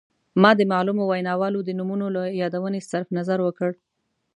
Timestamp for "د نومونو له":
1.63-2.23